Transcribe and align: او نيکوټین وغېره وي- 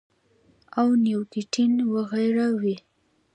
او 0.79 0.87
نيکوټین 1.03 1.73
وغېره 1.93 2.47
وي- 2.61 2.75